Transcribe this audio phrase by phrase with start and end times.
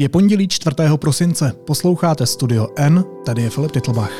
[0.00, 0.76] Je pondělí 4.
[0.96, 4.12] prosince, posloucháte Studio N, tady je Filip Titlbach.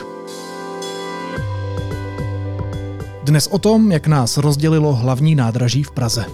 [3.25, 6.25] Dnes o tom, jak nás rozdělilo hlavní nádraží v Praze.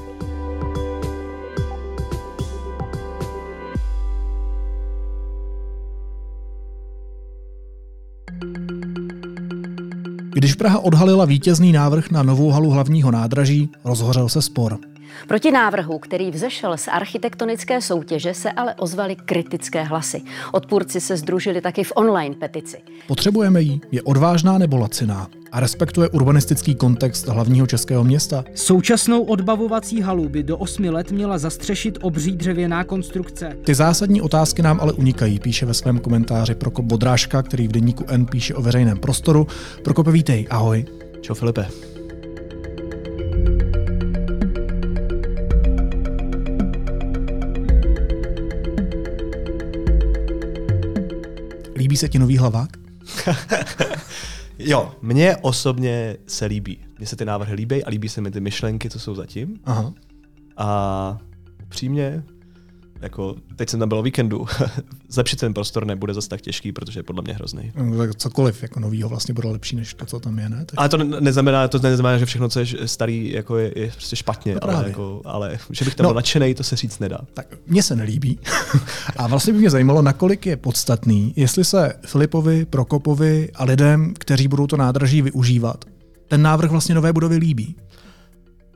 [10.34, 14.78] Když Praha odhalila vítězný návrh na novou halu hlavního nádraží, rozhořel se spor.
[15.28, 20.22] Proti návrhu, který vzešel z architektonické soutěže, se ale ozvaly kritické hlasy.
[20.52, 22.78] Odpůrci se združili taky v online petici.
[23.06, 23.80] Potřebujeme ji?
[23.92, 25.28] Je odvážná nebo laciná?
[25.52, 28.44] A respektuje urbanistický kontext hlavního českého města?
[28.54, 33.56] Současnou odbavovací halu by do osmi let měla zastřešit obří dřevěná konstrukce.
[33.64, 38.04] Ty zásadní otázky nám ale unikají, píše ve svém komentáři Prokop Bodrážka, který v deníku
[38.08, 39.46] N píše o veřejném prostoru.
[39.84, 40.84] Prokope, vítej, ahoj.
[41.20, 41.93] Čau Filipe.
[51.76, 52.70] Líbí se ti nový hlavák?
[54.58, 56.78] jo, mně osobně se líbí.
[56.98, 59.60] Mně se ty návrhy líbí a líbí se mi ty myšlenky, co jsou zatím.
[59.64, 59.92] Aha.
[60.56, 61.18] A
[61.62, 62.24] upřímně,
[63.00, 64.46] jako teď jsem tam byl o víkendu,
[65.08, 67.72] zlepšit ten prostor nebude zase tak těžký, protože je podle mě hrozný.
[67.76, 70.64] No, tak cokoliv jako novýho vlastně bude lepší než to, co tam je, ne?
[70.64, 70.74] Tak...
[70.76, 74.54] Ale to neznamená, to neznamená, že všechno, co je starý, jako je, je prostě špatně,
[74.54, 77.18] no ale, jako, ale že bych tam no, byl nadšený, to se říct nedá.
[77.34, 78.38] Tak mně se nelíbí.
[79.16, 84.48] a vlastně by mě zajímalo, nakolik je podstatný, jestli se Filipovi, Prokopovi a lidem, kteří
[84.48, 85.84] budou to nádraží využívat,
[86.28, 87.76] ten návrh vlastně nové budovy líbí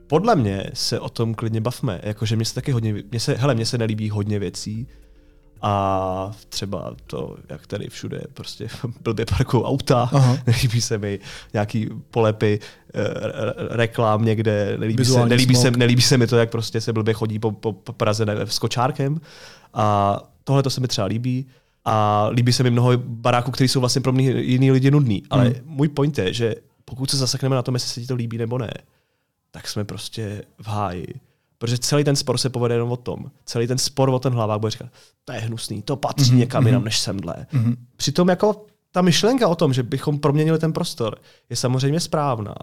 [0.09, 2.01] podle mě se o tom klidně bavme.
[2.03, 4.87] Jakože mě se taky hodně, mě se, hele, mně se nelíbí hodně věcí,
[5.63, 8.69] a třeba to, jak tady všude prostě
[9.03, 10.39] blbě parkují auta, Aha.
[10.47, 11.19] nelíbí se mi
[11.53, 12.61] nějaký polepy
[12.95, 13.01] eh,
[13.71, 17.39] reklám někde, nelíbí se, nelíbí, se, nelíbí se mi to, jak prostě se blbě chodí
[17.39, 19.21] po, po, po Praze ne, s kočárkem.
[19.75, 21.47] A tohle to se mi třeba líbí.
[21.85, 25.23] A líbí se mi mnoho baráků, které jsou vlastně pro mě jiný lidi nudný.
[25.31, 25.55] Ale hmm.
[25.65, 28.59] můj point je, že pokud se zasekneme na tom, jestli se ti to líbí nebo
[28.59, 28.71] ne,
[29.51, 31.07] tak jsme prostě v háji.
[31.59, 33.31] Protože celý ten spor se povede jenom o tom.
[33.45, 34.89] Celý ten spor o ten hlavák bude říkat,
[35.25, 36.37] to je hnusný, to patří mm-hmm.
[36.37, 37.47] někam jinam než semhle.
[37.53, 37.77] Mm-hmm.
[37.97, 41.19] Přitom jako ta myšlenka o tom, že bychom proměnili ten prostor,
[41.51, 42.55] je samozřejmě správná.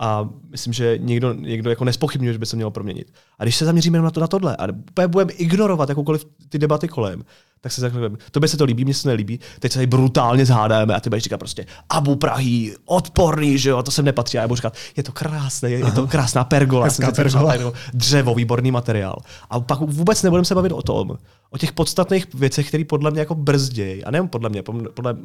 [0.00, 3.12] A myslím, že někdo, někdo jako nespochybňuje, že by se mělo proměnit.
[3.38, 4.66] A když se zaměříme na, to, na tohle a
[5.06, 7.24] budeme ignorovat jakoukoliv ty debaty kolem,
[7.60, 10.46] tak se řekneme, by se to líbí, mně se to nelíbí, teď se tady brutálně
[10.46, 14.38] zhádáme a ty budeš říkat prostě Abu Prahý, odporný, že jo, to sem nepatří.
[14.38, 17.54] A já budu říkat, je to krásné, je, je to krásná pergola, pergola.
[17.54, 19.18] Jako dřevo, výborný materiál.
[19.50, 21.18] A pak vůbec nebudeme se bavit o tom,
[21.50, 24.62] o těch podstatných věcech, které podle mě jako brzdějí, a nejen podle mě,
[24.94, 25.16] podle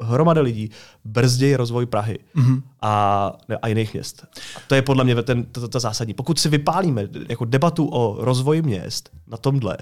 [0.00, 0.70] hromady lidí,
[1.04, 2.62] brzdějí rozvoj Prahy mm-hmm.
[2.82, 4.26] a, ne, a jiných měst.
[4.56, 6.14] A to je podle mě ten, to, to, to zásadní.
[6.14, 9.76] Pokud si vypálíme jako debatu o rozvoji měst na tomhle,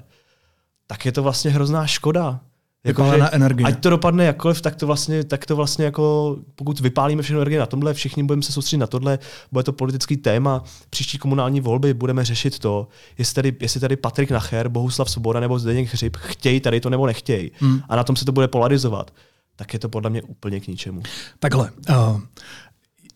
[0.86, 2.41] tak je to vlastně hrozná škoda.
[2.86, 3.66] Jako, že, energie.
[3.66, 7.60] Ať to dopadne jakkoliv, tak to vlastně, tak to vlastně jako, pokud vypálíme všechno energie
[7.60, 9.19] na tomhle, všichni budeme se soustředit na tohle,
[9.52, 12.88] bude to politický téma, příští komunální volby budeme řešit to,
[13.19, 17.06] jestli tady, jestli tady Patrik Nacher, Bohuslav Svoboda nebo Zdeněk Hřib chtějí tady to nebo
[17.06, 17.50] nechtějí.
[17.54, 17.80] Hmm.
[17.88, 19.10] A na tom se to bude polarizovat.
[19.56, 21.03] Tak je to podle mě úplně k ničemu.
[21.38, 21.70] Takhle.
[21.91, 22.20] Uh,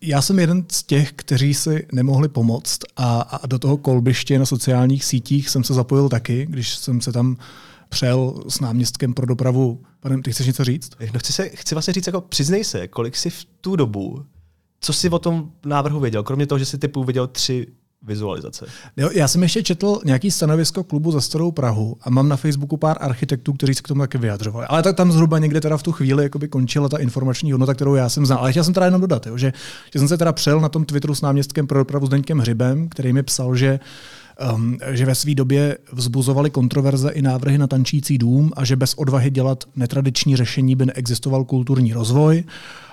[0.01, 4.45] já jsem jeden z těch, kteří si nemohli pomoct a, a do toho kolbiště na
[4.45, 7.37] sociálních sítích jsem se zapojil taky, když jsem se tam
[7.89, 9.83] přel s náměstkem pro dopravu.
[9.99, 10.91] Pane, ty chceš něco říct?
[11.13, 14.25] No chci, se, chci vlastně říct, jako přiznej se, kolik si v tu dobu,
[14.81, 17.67] co jsi o tom návrhu věděl, kromě toho, že jsi typu viděl tři
[18.03, 18.65] vizualizace.
[18.97, 22.77] Jo, já jsem ještě četl nějaký stanovisko klubu za starou Prahu a mám na Facebooku
[22.77, 24.65] pár architektů, kteří se k tomu taky vyjadřovali.
[24.69, 27.95] Ale tak tam zhruba někde teda v tu chvíli jakoby končila ta informační hodnota, kterou
[27.95, 28.39] já jsem znal.
[28.39, 29.53] Ale chtěl jsem teda jenom dodat, jo, že,
[29.93, 32.89] že jsem se teda přel na tom Twitteru s náměstkem pro dopravu s Deňkem Hřibem,
[32.89, 33.79] který mi psal, že
[34.53, 38.93] um, že ve své době vzbuzovali kontroverze i návrhy na tančící dům a že bez
[38.93, 42.43] odvahy dělat netradiční řešení by neexistoval kulturní rozvoj.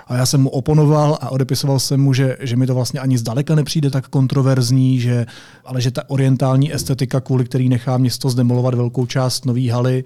[0.07, 3.19] A já jsem mu oponoval a odepisoval jsem mu, že, že mi to vlastně ani
[3.19, 5.27] zdaleka nepřijde tak kontroverzní, že,
[5.65, 10.05] ale že ta orientální estetika, kvůli který nechá město zdemolovat velkou část nový haly,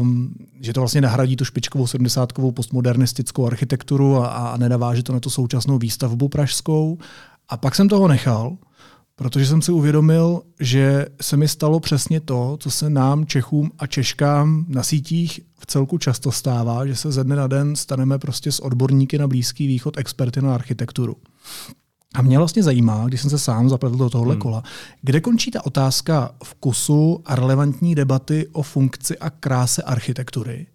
[0.00, 5.20] um, že to vlastně nahradí tu špičkovou 70 postmodernistickou architekturu a, a nenaváže to na
[5.20, 6.98] tu současnou výstavbu pražskou.
[7.48, 8.56] A pak jsem toho nechal
[9.18, 13.86] Protože jsem si uvědomil, že se mi stalo přesně to, co se nám, Čechům a
[13.86, 18.52] Češkám na sítích v celku často stává, že se ze dne na den staneme prostě
[18.52, 21.16] s odborníky na Blízký východ, experty na architekturu.
[22.18, 24.40] A mě vlastně zajímá, když jsem se sám zapletl do tohohle hmm.
[24.40, 24.62] kola,
[25.02, 30.66] kde končí ta otázka vkusu a relevantní debaty o funkci a kráse architektury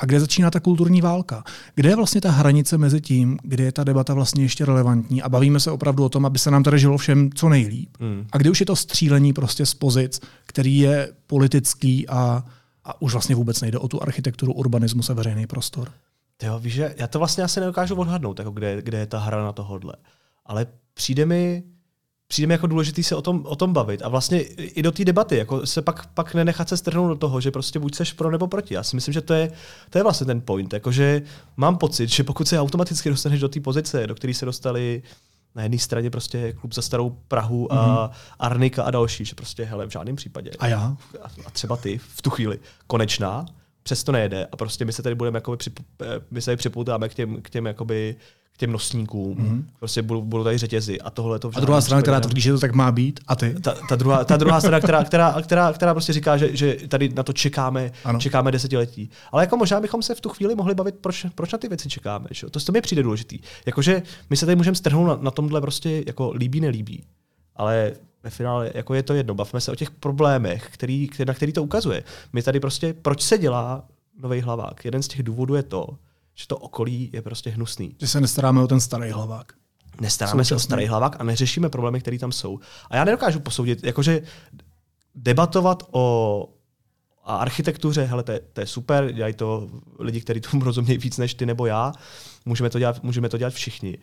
[0.00, 1.44] a kde začíná ta kulturní válka.
[1.74, 5.28] Kde je vlastně ta hranice mezi tím, kde je ta debata vlastně ještě relevantní a
[5.28, 7.96] bavíme se opravdu o tom, aby se nám tady žilo všem co nejlíp.
[8.00, 8.26] Hmm.
[8.32, 12.44] A kde už je to střílení prostě z pozic, který je politický a
[12.84, 15.92] a už vlastně vůbec nejde o tu architekturu, urbanismus a veřejný prostor.
[16.42, 19.52] Jo, víš, já to vlastně asi nedokážu odhadnout, jako kde, kde je ta hra na
[19.52, 19.94] tohodle.
[20.46, 20.66] Ale
[20.98, 21.62] přijde mi,
[22.26, 25.04] přijde mi jako důležitý se o tom, o tom bavit a vlastně i do té
[25.04, 28.30] debaty, jako se pak, pak nenechat se strhnout do toho, že prostě buď seš pro
[28.30, 28.74] nebo proti.
[28.74, 29.52] Já si myslím, že to je,
[29.90, 31.22] to je vlastně ten point, jakože
[31.56, 35.02] mám pocit, že pokud se automaticky dostaneš do té pozice, do které se dostali
[35.54, 38.14] na jedné straně prostě klub za starou Prahu a mm-hmm.
[38.38, 40.50] Arnika a další, že prostě hele, v žádném případě.
[40.58, 40.96] A já?
[41.46, 42.58] A třeba ty v tu chvíli.
[42.86, 43.46] Konečná,
[43.88, 47.08] přesto nejde a prostě my se tady budeme jakoby přip, eh, my se tady připoutáme
[47.08, 48.16] k těm, k těm jakoby
[48.56, 49.36] těm nosníkům.
[49.36, 49.64] Mm-hmm.
[49.78, 52.58] Prostě budou, budou tady řetězy a tohle to A druhá strana, která tvrdí, že to
[52.58, 53.54] tak má být, a ty?
[53.60, 57.08] Ta, ta, druhá, ta druhá strana, která, která, která, která prostě říká, že, že tady
[57.08, 58.20] na to čekáme, ano.
[58.20, 59.10] čekáme desetiletí.
[59.32, 61.88] Ale jako možná bychom se v tu chvíli mohli bavit, proč, proč na ty věci
[61.88, 62.26] čekáme.
[62.30, 62.46] Že?
[62.50, 63.38] To, to mi přijde důležitý.
[63.66, 67.04] Jakože my se tady můžeme strhnout na, na tomhle prostě jako líbí, nelíbí.
[67.56, 67.92] Ale
[68.22, 69.34] ve finále jako je to jedno.
[69.34, 72.04] Bavme se o těch problémech, který, na který to ukazuje.
[72.32, 73.88] My tady prostě, proč se dělá
[74.22, 74.84] nový hlavák?
[74.84, 75.98] Jeden z těch důvodů je to,
[76.34, 77.96] že to okolí je prostě hnusný.
[78.00, 79.52] Že se nestaráme o ten starý hlavák.
[80.00, 82.60] Nestaráme se o starý hlavák a neřešíme problémy, které tam jsou.
[82.90, 84.22] A já nedokážu posoudit, jakože
[85.14, 86.48] debatovat o
[87.28, 89.68] a architektuře, hele, to je, to je super, dělají to
[89.98, 91.92] lidi, kteří tomu rozumějí víc než ty nebo já,
[92.44, 93.98] můžeme to dělat, můžeme to dělat všichni.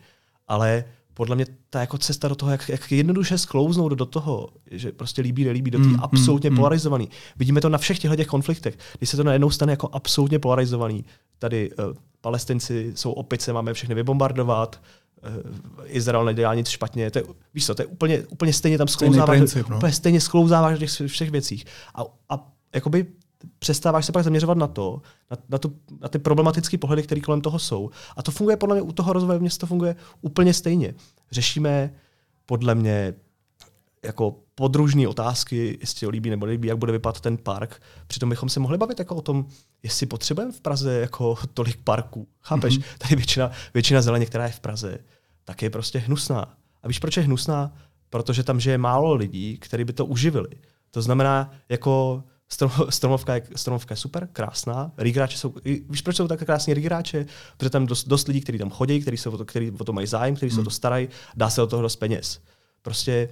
[0.48, 0.84] Ale
[1.16, 5.22] podle mě ta jako cesta do toho, jak, jak jednoduše sklouznout do toho, že prostě
[5.22, 7.08] líbí, nelíbí, do té mm, absolutně mm, polarizovaný.
[7.36, 8.78] Vidíme to na všech těchto těch konfliktech.
[8.98, 11.04] Když se to najednou stane jako absolutně polarizovaný,
[11.38, 11.84] tady uh,
[12.20, 14.80] palestinci jsou opice, máme všechny vybombardovat,
[15.22, 17.10] uh, Izrael nedělá nic špatně.
[17.10, 17.24] To je,
[17.54, 19.76] víš co, to je úplně, úplně stejně tam sklouzáváš, princip, no.
[19.76, 21.64] úplně stejně sklouzáváš do těch všech věcích.
[21.94, 23.06] A, a jakoby
[23.58, 27.40] přestáváš se pak zaměřovat na to, na, na, tu, na ty problematické pohledy, které kolem
[27.40, 27.90] toho jsou.
[28.16, 30.94] A to funguje podle mě u toho rozvoje města to funguje úplně stejně.
[31.30, 31.94] Řešíme
[32.46, 33.14] podle mě
[34.04, 37.82] jako podružní otázky, jestli ho líbí nebo líbí, jak bude vypadat ten park.
[38.06, 39.46] Přitom bychom se mohli bavit jako o tom,
[39.82, 42.28] jestli potřebujeme v Praze jako tolik parků.
[42.40, 42.78] Chápeš?
[42.78, 42.84] Mm-hmm.
[42.98, 44.98] Tady většina, většina zeleně, která je v Praze,
[45.44, 46.56] tak je prostě hnusná.
[46.82, 47.74] A víš, proč je hnusná?
[48.10, 50.48] Protože tam žije málo lidí, kteří by to uživili.
[50.90, 52.24] To znamená, jako
[52.88, 54.92] Stromovka je, stromovka je super, krásná.
[54.98, 55.54] Rigráče jsou,
[55.88, 57.26] víš, proč jsou tak krásní rigráče?
[57.56, 60.06] Protože tam dost, dost lidí, kteří tam chodí, kteří o to, který o to mají
[60.06, 60.74] zájem, kteří se o to hmm.
[60.74, 62.40] starají, dá se o toho dost peněz.
[62.82, 63.28] Prostě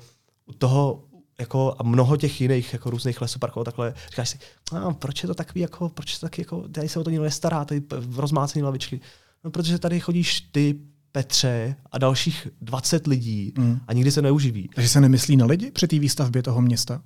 [0.46, 1.04] u toho
[1.38, 4.38] jako a mnoho těch jiných jako různých lesoparků takhle, říkáš si,
[4.72, 7.10] no, proč je to takový, jako, proč je to taky, jako, tady se o to
[7.10, 7.82] nikdo nestará, tady
[8.16, 9.00] rozmácený lavičky.
[9.44, 10.80] No, protože tady chodíš ty,
[11.14, 13.80] Petře a dalších 20 lidí mm.
[13.88, 14.68] a nikdy se neuživí.
[14.74, 17.02] Takže se nemyslí na lidi při té výstavbě toho města?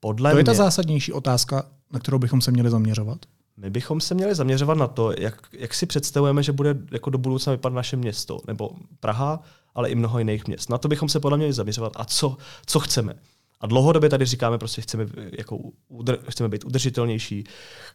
[0.00, 1.62] Podle to mě, je ta zásadnější otázka,
[1.92, 3.18] na kterou bychom se měli zaměřovat.
[3.56, 7.18] My bychom se měli zaměřovat na to, jak, jak si představujeme, že bude jako do
[7.18, 8.70] budoucna vypadat naše město, nebo
[9.00, 9.42] Praha,
[9.74, 10.70] ale i mnoho jiných měst.
[10.70, 12.36] Na to bychom se podle mě měli zaměřovat a co,
[12.66, 13.14] co chceme.
[13.60, 15.06] A dlouhodobě tady říkáme, prostě chceme,
[15.38, 15.58] jako,
[15.88, 17.44] udr, chceme být udržitelnější,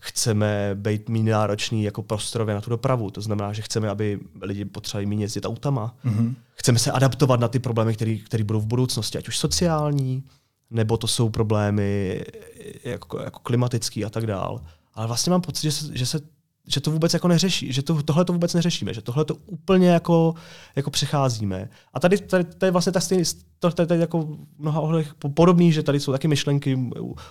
[0.01, 3.12] chceme být méně náročný jako prostorově na tu dopravu.
[3.12, 5.96] To znamená, že chceme, aby lidi potřebovali méně jezdit autama.
[6.06, 6.34] Mm-hmm.
[6.56, 10.24] Chceme se adaptovat na ty problémy, které budou v budoucnosti, ať už sociální,
[10.75, 12.22] nebo to jsou problémy
[12.83, 14.62] jako, jako klimatický a tak dál.
[14.94, 16.19] Ale vlastně mám pocit, že se, že se
[16.68, 19.89] že to vůbec jako neřeší, že to, tohle to vůbec neřešíme, že tohle to úplně
[19.89, 20.33] jako,
[20.75, 21.69] jako přecházíme.
[21.94, 23.24] A tady, tady, tady vlastně ta stejný,
[23.60, 26.80] to, tady, tady jako v mnoha ohledech podobný, že tady jsou taky myšlenky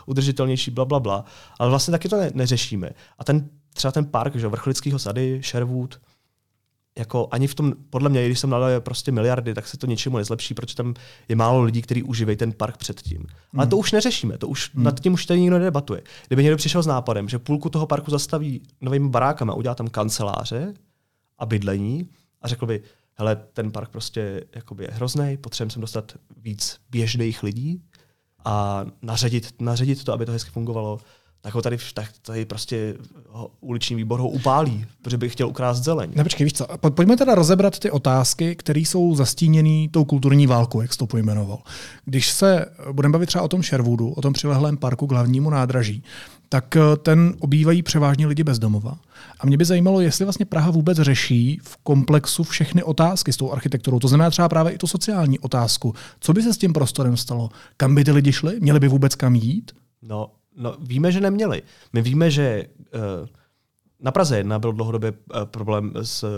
[0.06, 1.24] udržitelnější, bla, bla, bla,
[1.58, 2.90] ale vlastně taky to ne, neřešíme.
[3.18, 6.00] A ten, třeba ten park, že vrchlického sady, Sherwood,
[6.98, 10.16] jako ani v tom, podle mě, když jsem nadal prostě miliardy, tak se to ničemu
[10.16, 10.94] nezlepší, protože tam
[11.28, 13.18] je málo lidí, kteří užívají ten park předtím.
[13.18, 13.60] Mm.
[13.60, 14.82] Ale to už neřešíme, to už mm.
[14.82, 16.02] nad tím už tady nikdo nedebatuje.
[16.26, 20.74] Kdyby někdo přišel s nápadem, že půlku toho parku zastaví novými barákama, udělá tam kanceláře
[21.38, 22.08] a bydlení
[22.42, 22.82] a řekl by,
[23.14, 27.82] hele, ten park prostě jakoby je hrozný, potřebujeme sem dostat víc běžných lidí
[28.44, 30.98] a naředit, naředit to, aby to hezky fungovalo,
[31.44, 32.94] tak ho tady, tak tady prostě
[33.28, 36.10] ho, uliční výbor ho upálí, protože by chtěl ukrást zeleň.
[36.14, 40.80] Ne, počkej, víš co, pojďme teda rozebrat ty otázky, které jsou zastíněné tou kulturní válkou,
[40.80, 41.58] jak jsi to pojmenoval.
[42.04, 46.02] Když se budeme bavit třeba o tom Sherwoodu, o tom přilehlém parku k hlavnímu nádraží,
[46.48, 48.98] tak eh, ten obývají převážně lidi bezdomova.
[49.40, 53.52] A mě by zajímalo, jestli vlastně Praha vůbec řeší v komplexu všechny otázky s tou
[53.52, 53.98] architekturou.
[53.98, 55.94] To znamená třeba právě i tu sociální otázku.
[56.20, 57.50] Co by se s tím prostorem stalo?
[57.76, 58.60] Kam by ty lidi šli?
[58.60, 59.72] Měli by vůbec kam jít?
[60.02, 61.62] No, No, víme, že neměli.
[61.92, 63.28] My víme, že uh,
[64.00, 66.30] na Praze 1 byl dlouhodobě uh, problém s uh,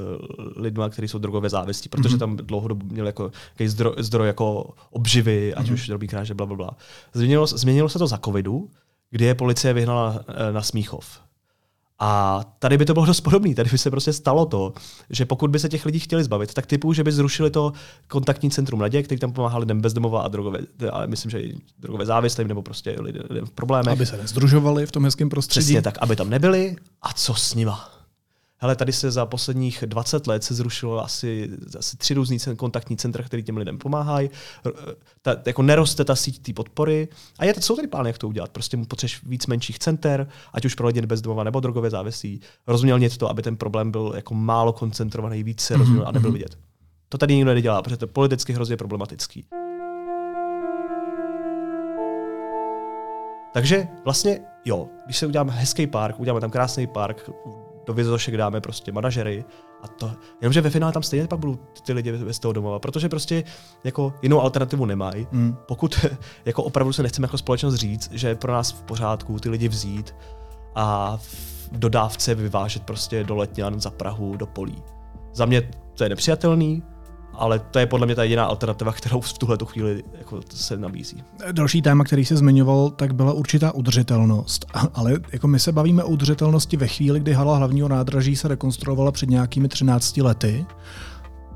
[0.56, 2.18] lidmi, kteří jsou drogově závislí, protože mm-hmm.
[2.18, 3.30] tam dlouhodobě měl jako
[3.66, 5.72] zdroj, zdroj jako obživy, ať mm-hmm.
[5.72, 6.76] už drobí kráže, bla, bla, bla.
[7.12, 8.70] Změnilo, změnilo se to za covidu,
[9.10, 11.25] kdy je policie vyhnala uh, na Smíchov.
[11.98, 13.54] A tady by to bylo dost podobné.
[13.54, 14.72] Tady by se prostě stalo to,
[15.10, 17.72] že pokud by se těch lidí chtěli zbavit, tak typu, že by zrušili to
[18.08, 20.58] kontaktní centrum Naděje, který tam pomáhá lidem bezdomova a drogové,
[20.90, 23.92] ale myslím, že i drogové závislým nebo prostě lidem v problémech.
[23.92, 25.64] Aby se nezdružovali v tom hezkém prostředí.
[25.64, 26.76] Přesně tak, aby tam nebyli.
[27.02, 27.95] A co s nima?
[28.58, 33.24] Hele, tady se za posledních 20 let se zrušilo asi, asi tři různý kontaktní centra,
[33.24, 34.30] které těm lidem pomáhají.
[35.22, 37.08] Ta, jako neroste ta síť té podpory.
[37.38, 38.50] A je, jsou tady plány, jak to udělat.
[38.50, 42.40] Prostě potřebuješ víc menších center, ať už pro lidi bezdomova nebo drogové závislí.
[42.66, 46.08] Rozmělnit to, aby ten problém byl jako málo koncentrovaný, víc se rozuměl mm-hmm.
[46.08, 46.38] a nebyl mhm.
[46.38, 46.58] vidět.
[47.08, 49.44] To tady nikdo nedělá, protože to je politicky hrozně problematický.
[53.52, 57.30] Takže vlastně jo, když se uděláme hezký park, uděláme tam krásný park,
[57.86, 59.44] do Vizošek dáme prostě manažery
[59.82, 63.08] a to, jenomže ve finále tam stejně pak budou ty lidi bez toho domova, protože
[63.08, 63.44] prostě
[63.84, 65.26] jako jinou alternativu nemají.
[65.32, 65.56] Mm.
[65.68, 66.06] Pokud
[66.44, 69.68] jako opravdu se nechceme jako společnost říct, že je pro nás v pořádku ty lidi
[69.68, 70.14] vzít
[70.74, 74.82] a v dodávce vyvážet prostě do Letňan za Prahu, do Polí.
[75.32, 76.82] Za mě to je nepřijatelný,
[77.38, 81.22] ale to je podle mě ta jediná alternativa, kterou v tuhle chvíli jako se nabízí.
[81.52, 84.66] Další téma, který se zmiňoval, tak byla určitá udržitelnost.
[84.94, 89.12] Ale jako my se bavíme o udržitelnosti ve chvíli, kdy hala hlavního nádraží se rekonstruovala
[89.12, 90.66] před nějakými 13 lety.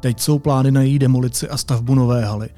[0.01, 2.49] Teď jsou plány na její demolici a stavbu nové haly.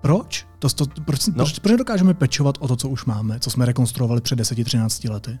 [0.00, 0.46] Proč?
[0.58, 1.34] To, to, proč, no.
[1.34, 5.38] proč, proč dokážeme pečovat o to, co už máme, co jsme rekonstruovali před 10-13 lety?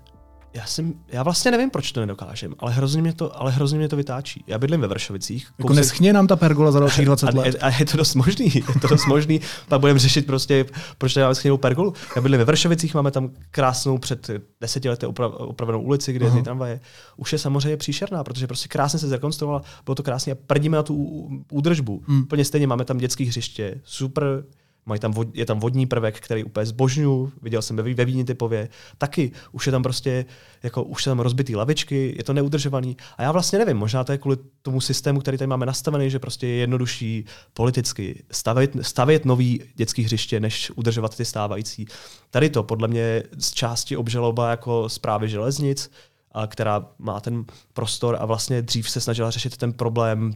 [0.56, 3.88] Já, jsem, já vlastně nevím, proč to nedokážem, ale hrozně mě to, ale hrozně mě
[3.88, 4.44] to vytáčí.
[4.46, 5.46] Já bydlím ve Vršovicích.
[5.58, 5.76] Jako kousek...
[5.76, 7.56] neschně nám ta pergola za dalších 20 let.
[7.60, 9.40] A, a, je to dost možný, je to dost možný.
[9.68, 10.66] Pak budeme řešit prostě,
[10.98, 11.92] proč tady máme schněnou pergolu.
[12.16, 16.42] Já bydlím ve Vršovicích, máme tam krásnou před deseti lety oprav, opravenou ulici, kde je
[16.42, 16.80] tramvaje.
[17.16, 20.82] Už je samozřejmě příšerná, protože prostě krásně se zrekonstruovala, bylo to krásně a prdíme na
[20.82, 22.02] tu údržbu.
[22.06, 22.22] Hmm.
[22.22, 24.44] Úplně stejně máme tam dětské hřiště, super
[24.86, 28.24] Mají tam vod, je tam vodní prvek, který úplně zbožňu, viděl jsem ve, ve Vídni
[28.24, 30.24] typově, taky už je tam prostě,
[30.62, 32.96] jako už je tam rozbitý lavičky, je to neudržovaný.
[33.16, 36.18] A já vlastně nevím, možná to je kvůli tomu systému, který tady máme nastavený, že
[36.18, 41.86] prostě je jednodušší politicky stavět, stavět nový dětský hřiště, než udržovat ty stávající.
[42.30, 45.90] Tady to podle mě z části obžaloba jako zprávy železnic,
[46.32, 50.34] a která má ten prostor a vlastně dřív se snažila řešit ten problém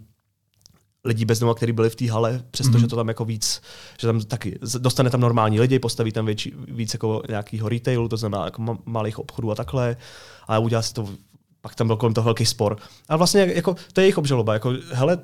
[1.04, 2.90] lidí bez domova, kteří byli v té hale, přestože mm-hmm.
[2.90, 3.62] to tam jako víc,
[4.00, 8.16] že tam taky dostane tam normální lidi, postaví tam větší, víc jako nějakého retailu, to
[8.16, 9.96] znamená jako malých obchodů a takhle,
[10.48, 11.08] a udělá si to,
[11.60, 12.76] pak tam byl kolem toho velký spor.
[13.08, 15.18] A vlastně jako, to je jejich obžaloba, jako hele,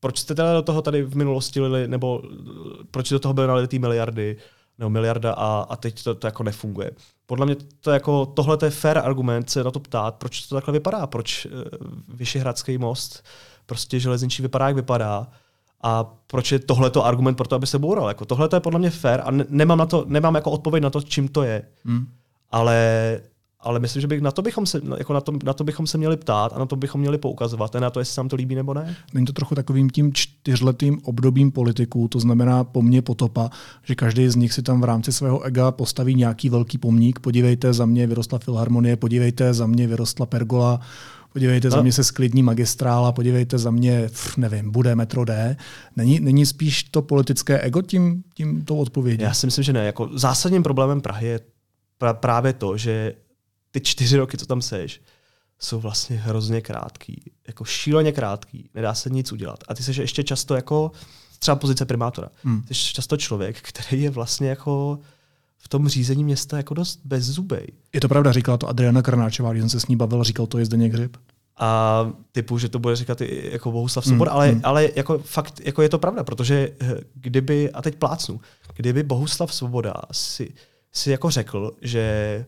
[0.00, 2.22] proč jste teda do toho tady v minulosti lili, nebo
[2.90, 4.36] proč do toho byly nalitý miliardy,
[4.78, 6.90] nebo miliarda a, a teď to, to jako nefunguje.
[7.26, 10.54] Podle mě to jako, tohle to je fair argument se na to ptát, proč to
[10.54, 11.52] takhle vypadá, proč uh,
[12.08, 13.24] Vyšehradský most
[13.68, 15.26] prostě železniční vypadá, jak vypadá.
[15.82, 18.08] A proč je tohle argument pro to, aby se boural?
[18.08, 20.90] Jako, tohle je podle mě fair a ne, nemám, na to, nemám jako odpověď na
[20.90, 21.62] to, čím to je.
[21.84, 22.06] Hmm.
[22.50, 23.20] Ale,
[23.60, 25.98] ale myslím, že bych, na, to bychom se, jako na, to, na to bychom se
[25.98, 28.36] měli ptát a na to bychom měli poukazovat, a na to, jestli se nám to
[28.36, 28.96] líbí nebo ne.
[29.14, 33.50] Není to trochu takovým tím čtyřletým obdobím politiků, to znamená po mně potopa,
[33.84, 37.20] že každý z nich si tam v rámci svého ega postaví nějaký velký pomník.
[37.20, 40.80] Podívejte, za mě vyrostla Filharmonie, podívejte, za mě vyrostla Pergola,
[41.32, 41.70] podívejte, no.
[41.70, 45.56] za mě se sklidní magistrála, podívejte, za mě, pff, nevím, bude metro D.
[45.96, 49.22] Není, není spíš to politické ego tím, tím tou odpovědí?
[49.22, 49.84] Já si myslím, že ne.
[49.86, 51.40] Jako zásadním problémem Prahy je
[52.00, 53.14] pra- právě to, že
[53.70, 55.00] ty čtyři roky, co tam seš,
[55.58, 57.22] jsou vlastně hrozně krátký.
[57.46, 58.70] Jako šíleně krátký.
[58.74, 59.64] Nedá se nic udělat.
[59.68, 60.92] A ty jsi ještě často jako
[61.38, 62.28] třeba pozice primátora.
[62.42, 62.62] Hmm.
[62.62, 64.98] Ty jsi často člověk, který je vlastně jako
[65.58, 67.66] v tom řízení města jako dost bezzubej.
[67.92, 70.58] Je to pravda, říkala to Adriana Krnáčová, když jsem se s ní bavil, říkal to
[70.58, 71.16] je Zdeněk Hřib.
[71.60, 74.60] A typu, že to bude říkat i jako Bohuslav Sobor, mm, ale, mm.
[74.64, 78.40] ale jako fakt, jako je to pravda, protože eh, kdyby, a teď plácnu,
[78.76, 80.52] kdyby Bohuslav Svoboda si,
[80.92, 82.46] si jako řekl, že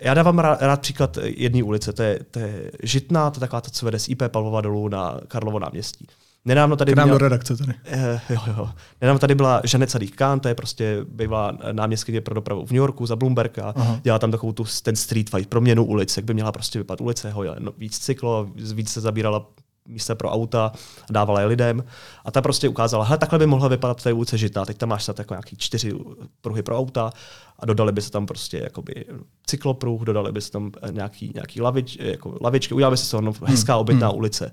[0.00, 3.60] já dávám rád, rád příklad jedné ulice, to je, to je Žitná, to je taková
[3.60, 6.06] ta, co vede z IP Pavlova dolů na Karlovo náměstí.
[6.48, 7.74] Nedávno tady K měla, do redakce tady.
[7.94, 8.70] Uh, jo, jo.
[9.00, 12.78] Nedávno tady byla Žanet Sadich Khan, to je prostě bývalá náměstkyně pro dopravu v New
[12.78, 14.00] Yorku za Bloomberg a Aha.
[14.02, 17.30] dělá tam takovou tu, ten street fight, proměnu ulice, jak by měla prostě vypadat ulice,
[17.30, 19.46] ho, no, víc cyklo, víc se zabírala
[19.88, 20.72] místa pro auta,
[21.10, 21.84] dávala je lidem.
[22.24, 24.64] A ta prostě ukázala, hele, takhle by mohla vypadat té ulice Žitná.
[24.64, 25.92] Teď tam máš snad jako nějaký čtyři
[26.40, 27.12] pruhy pro auta
[27.58, 29.04] a dodali by se tam prostě jakoby
[29.46, 33.72] cyklopruh, dodali by se tam nějaký, nějaký lavič, jako lavičky, udělali by se to hezká
[33.72, 33.80] hmm.
[33.80, 34.16] obytná hmm.
[34.16, 34.52] ulice.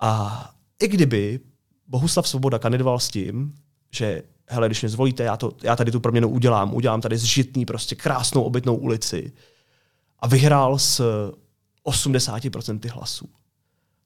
[0.00, 0.50] A
[0.82, 1.40] i kdyby
[1.88, 3.54] Bohuslav Svoboda kandidoval s tím,
[3.94, 7.66] že hele, když mě zvolíte, já, to, já tady tu proměnu udělám, udělám tady zžitný,
[7.66, 9.32] prostě krásnou obytnou ulici
[10.18, 11.02] a vyhrál s
[11.86, 13.28] 80% hlasů,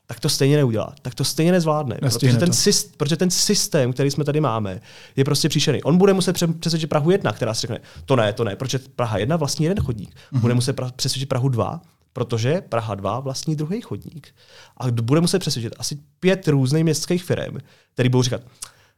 [0.06, 1.98] tak to stejně neudělá, tak to stejně nezvládne.
[2.02, 4.80] Nestihne Protože ten, syst, protože ten systém, který jsme tady máme,
[5.16, 5.82] je prostě příšerný.
[5.82, 8.78] On bude muset pře- přesvědčit Prahu 1, která si řekne, to ne, to ne, protože
[8.78, 10.14] Praha 1 vlastní jeden chodník.
[10.32, 10.40] Mhm.
[10.40, 11.80] Bude muset pra- přesvědčit Prahu 2,
[12.12, 14.34] protože Praha 2 vlastní druhý chodník.
[14.76, 17.58] A bude muset přesvědčit asi pět různých městských firm,
[17.94, 18.40] který budou říkat,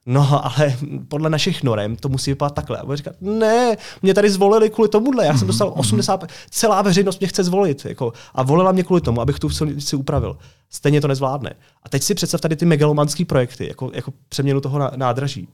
[0.06, 0.76] No, ale
[1.08, 2.78] podle našich norem to musí vypadat takhle.
[2.78, 5.26] A bude říkat, ne, mě tady zvolili kvůli tomuhle.
[5.26, 7.84] Já jsem dostal 80, celá veřejnost mě chce zvolit.
[7.84, 10.38] Jako, a volila mě kvůli tomu, abych tu silnici upravil.
[10.70, 11.54] Stejně to nezvládne.
[11.82, 15.48] A teď si představ tady ty megalomanské projekty, jako, jako přeměnu toho ná- nádraží.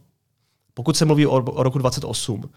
[0.74, 2.50] Pokud se mluví o, o roku 28,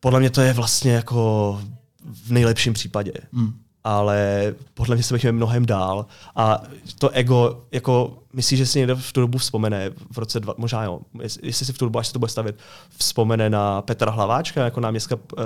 [0.00, 1.60] podle mě to je vlastně jako
[2.04, 3.12] v nejlepším případě.
[3.32, 3.52] Hmm.
[3.84, 6.06] Ale podle mě se bavíme mnohem dál.
[6.36, 6.62] A
[6.98, 10.84] to ego, jako myslíš, že si někdo v tu dobu vzpomene, v roce dva, možná
[10.84, 12.56] jo, jest- jestli si v tu dobu, až se to bude stavit,
[12.98, 15.44] vzpomene na Petra Hlaváčka jako náměstka, eh,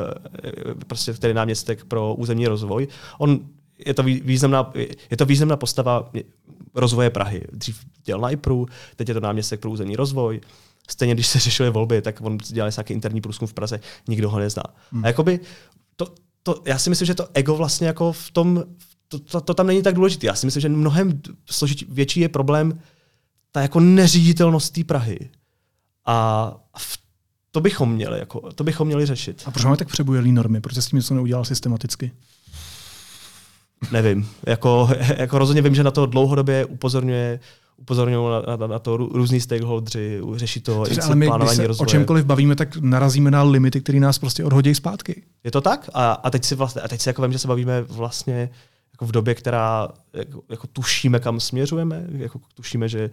[0.87, 2.89] prostě který náměstek pro územní rozvoj.
[3.19, 3.41] On
[3.87, 4.73] je to vý- významná,
[5.11, 6.11] je to významná postava
[6.75, 7.43] rozvoje Prahy.
[7.53, 10.41] Dřív dělal na IPRu, teď je to náměstek pro územní rozvoj.
[10.91, 14.39] Stejně, když se řešily volby, tak on dělal nějaký interní průzkum v Praze, nikdo ho
[14.39, 14.63] nezná.
[14.93, 15.05] Hmm.
[15.05, 15.41] A jakoby
[15.97, 16.07] to,
[16.45, 18.65] to, já si myslím, že to ego vlastně jako v tom,
[19.09, 20.27] to, to, to tam není tak důležité.
[20.27, 21.21] Já si myslím, že mnohem
[21.51, 22.81] složitý, větší je problém
[23.53, 25.31] ta jako neříditelnost té Prahy.
[26.07, 26.99] A v,
[27.51, 29.43] to bychom měli, jako, to bychom měli řešit.
[29.47, 30.61] A proč máme tak přebujelý normy?
[30.61, 32.13] Proč se s tím něco neudělal systematicky?
[33.93, 34.31] Nevím.
[34.47, 37.41] Jako, jako rozhodně vím, že na to dlouhodobě upozorňuje
[37.77, 41.57] upozorňují na, na, na to rů- různý stakeholdři, řeší to institut ale my, když plánování
[41.57, 41.89] se o rozvoje.
[41.89, 45.23] čemkoliv bavíme, tak narazíme na limity, které nás prostě odhodí zpátky.
[45.45, 45.91] Je to tak?
[45.95, 48.51] A, a teď si vlastně, a teď si jako vím, že se bavíme vlastně
[48.93, 53.11] jako v době, která jako, jako tušíme, kam směřujeme, jako tušíme, že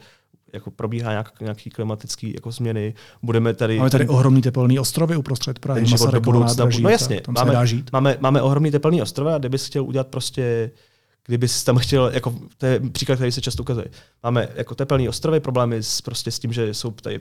[0.53, 2.93] jako probíhá nějak, nějaký klimatický jako změny.
[3.23, 3.77] Budeme tady...
[3.77, 6.47] Máme tady ohromný teplný ostrovy uprostřed Prahy, ten život do budoucna.
[6.47, 10.07] nádraží, No jasně, tam se máme, máme, máme ohromný teplný ostrov a kdybys chtěl udělat
[10.07, 10.71] prostě
[11.25, 13.85] kdyby jsi tam chtěl, jako to je příklad, který se často ukazuje.
[14.23, 17.19] Máme jako tepelný ostrovy, problémy s, prostě s tím, že jsou tady e,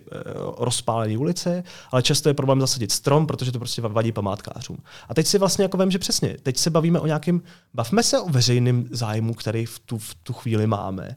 [0.58, 4.76] rozpálené ulice, ale často je problém zasadit strom, protože to prostě vadí památkářům.
[5.08, 7.42] A teď si vlastně jako vím, že přesně, teď se bavíme o nějakém,
[7.74, 11.16] bavme se o veřejném zájmu, který v tu, v tu chvíli máme.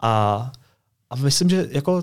[0.00, 0.52] A,
[1.10, 2.02] a myslím, že jako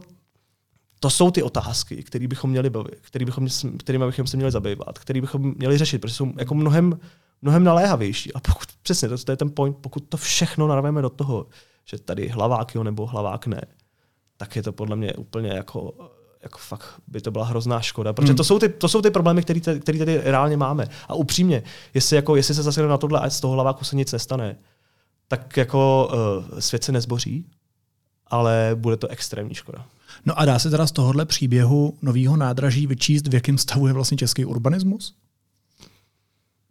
[1.00, 5.00] to jsou ty otázky, které bychom měli bavit, který bychom, kterými bychom se měli zabývat,
[5.00, 7.00] které bychom měli řešit, protože jsou jako mnohem,
[7.46, 8.34] mnohem naléhavější.
[8.34, 11.48] A pokud, přesně, to, to je ten point, pokud to všechno narveme do toho,
[11.86, 13.62] že tady hlavák jo nebo hlavák ne,
[14.38, 15.94] tak je to podle mě úplně jako,
[16.44, 18.14] jako fakt by to byla hrozná škoda.
[18.14, 18.38] Protože Hmm.
[18.38, 20.88] to jsou ty, to jsou ty problémy, které tady, reálně máme.
[21.08, 24.12] A upřímně, jestli, jako, jestli se zase na tohle a z toho hlaváku se nic
[24.12, 24.58] nestane,
[25.28, 26.10] tak jako
[26.52, 27.46] uh, svět se nezboří,
[28.28, 29.86] ale bude to extrémní škoda.
[30.26, 33.94] No a dá se teda z tohohle příběhu nového nádraží vyčíst, v jakém stavu je
[33.94, 35.16] vlastně český urbanismus?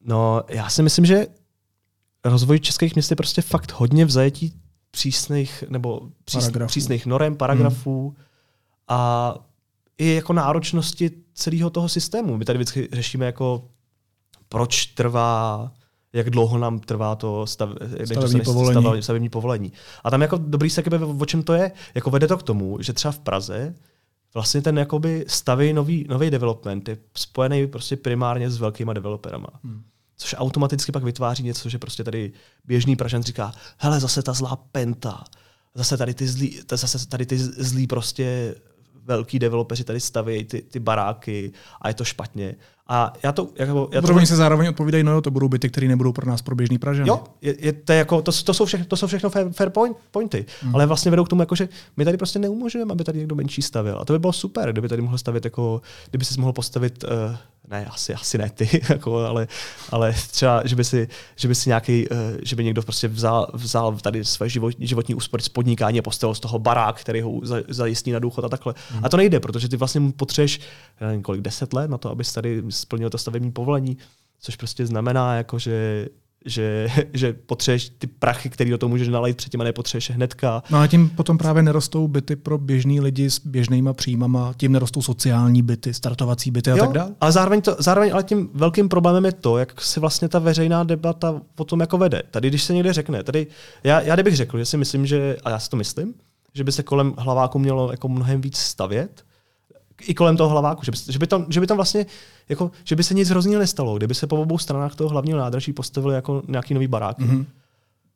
[0.05, 1.27] No, já si myslím, že
[2.25, 4.53] rozvoj českých měst je prostě fakt hodně v zajetí
[4.91, 6.69] přísných nebo přís, Paragrafů.
[6.69, 8.17] přísných norem, paragrafů hmm.
[8.89, 9.35] a
[9.99, 12.37] i jako náročnosti celého toho systému.
[12.37, 13.69] My tady vždycky řešíme jako
[14.49, 15.73] proč trvá,
[16.13, 17.71] jak dlouho nám trvá to stav,
[18.05, 18.81] Stavební povolení.
[18.81, 19.73] stav- stavební povolení.
[20.05, 21.73] A tam jako dobrý se jakoby, o čem to je.
[21.95, 23.75] Jako vede to k tomu, že třeba v Praze
[24.35, 29.49] vlastně ten jakoby stavý nový, nový development je spojený prostě primárně s velkýma developerama.
[29.65, 29.83] Hmm.
[30.17, 32.33] Což automaticky pak vytváří něco, že prostě tady
[32.65, 35.25] běžný Pražan říká, hele, zase ta zlá penta,
[35.75, 38.55] zase tady ty zlí, ta- zase tady ty zlí prostě
[39.05, 42.55] velký developeři tady staví ty, ty baráky a je to špatně.
[42.89, 45.49] A já to, jako, já to Protože oni se zároveň odpovídají, no jo, to budou
[45.49, 47.09] byty, které nebudou pro nás pro běžný Pražany.
[47.09, 49.97] Jo, je, je to, jako, to, to, jsou všechno, to jsou všechno fair, fair point,
[50.11, 50.75] pointy, hmm.
[50.75, 53.63] ale vlastně vedou k tomu, jako, že my tady prostě neumožňujeme, aby tady někdo menší
[53.63, 53.99] stavil.
[54.01, 57.37] A to by bylo super, kdyby tady mohl stavit, jako, kdyby si mohl postavit, uh,
[57.71, 59.49] ne, asi, asi ne ty, jako, ale,
[59.91, 63.51] ale třeba, že by si, že by si nějaký, uh, že by někdo prostě vzal,
[63.55, 67.41] vzal tady své život, životní úspory z podnikání a postavil z toho barák, který ho
[67.43, 68.75] za- zajistí na důchod a takhle.
[68.91, 69.05] Hmm.
[69.05, 70.13] A to nejde, protože ty vlastně
[71.01, 73.97] já nevím, kolik, deset let na to, abys tady splnil to stavební povolení,
[74.41, 76.07] což prostě znamená, jako, že
[76.45, 80.63] že, že potřebuješ ty prachy, který do toho můžeš nalejt předtím a nepotřebuješ je hnedka.
[80.71, 85.03] No a tím potom právě nerostou byty pro běžný lidi s běžnýma příjmama, tím nerostou
[85.03, 87.15] sociální byty, startovací byty a Jo, tak dále.
[87.21, 90.85] ale zároveň, to, zároveň ale tím velkým problémem je to, jak se vlastně ta veřejná
[90.85, 92.23] debata o tom jako vede.
[92.31, 93.47] Tady, když se někde řekne, tady,
[93.85, 96.15] já, já kdybych řekl, že si myslím, že, a já si to myslím,
[96.55, 99.25] že by se kolem hlaváku mělo jako mnohem víc stavět,
[100.03, 102.07] i kolem toho hlaváku, že by, že by, tam, že by tam vlastně,
[102.49, 105.73] jako, že by se nic hroznýho nestalo, kdyby se po obou stranách toho hlavního nádraží
[105.73, 107.23] postavili jako nějaký nový baráky.
[107.25, 107.45] Mm-hmm.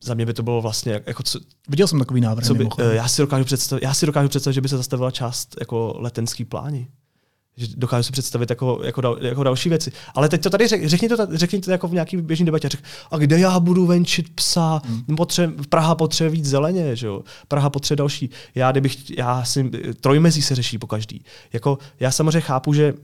[0.05, 1.39] Za mě by to bylo vlastně, jak- jako co,
[1.69, 2.47] Viděl jsem takový návrh.
[2.47, 2.91] co by, mimochodem.
[2.91, 5.95] eh, já, si dokážu představit, já si dokážu představit, že by se zastavila část jako
[5.99, 6.89] letenský pláni.
[7.59, 9.93] Že dokážu si představit jako, jako, dal, jako další věci.
[10.15, 12.69] Ale teď to tady řek, řekni, to, řekni to jako v nějaký běžný debatě.
[12.69, 14.83] Řek, a kde já budu venčit psa?
[14.85, 15.17] Hmm.
[15.17, 17.23] Potře, Praha potřebuje víc zeleně, že jo?
[17.49, 18.31] Praha potřebuje další.
[18.55, 21.25] Já, kdybych, já si, trojmezí se řeší po každý.
[21.53, 22.95] Jako, já samozřejmě chápu, že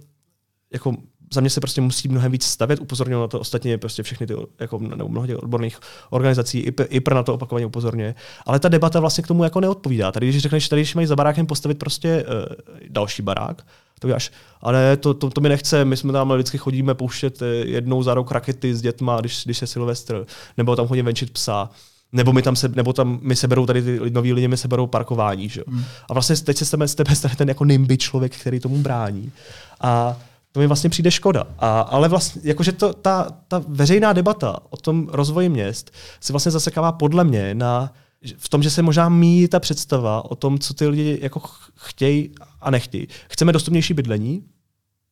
[0.73, 0.97] jako
[1.35, 4.35] za mě se prostě musí mnohem víc stavět, upozorňuji na to ostatně prostě všechny ty,
[4.61, 5.79] jako, nebo mnoho těch odborných
[6.11, 8.15] organizací, i, i na to opakovaně upozorňuje.
[8.47, 10.13] Ale ta debata vlastně k tomu jako neodpovídá.
[10.13, 12.55] Tady, když řekneš, tady, když mají za barákem postavit prostě uh,
[12.89, 13.67] další barák,
[14.05, 14.31] to víš,
[14.63, 18.15] ale to, to, to, mi nechce, my jsme tam vždycky chodíme pouštět eh, jednou za
[18.15, 21.71] rok rakety s dětma, když, když je Silvestr, nebo tam chodím venčit psa,
[22.13, 25.49] nebo mi tam se, nebo tam mi seberou tady ty noví lidi, mi seberou parkování.
[25.49, 25.63] Že?
[25.69, 25.85] Hmm.
[26.11, 29.33] A vlastně teď se z tebe stane ten jako nimby člověk, který tomu brání.
[29.81, 30.17] A
[30.53, 31.45] to mi vlastně přijde škoda.
[31.59, 35.91] A, ale vlastně, jakože to, ta, ta veřejná debata o tom rozvoji měst
[36.21, 37.93] se vlastně zasekává podle mě na
[38.37, 41.41] v tom, že se možná míjí ta představa o tom, co ty lidi jako
[41.77, 43.09] chtějí a nechtějí.
[43.29, 44.45] Chceme dostupnější bydlení,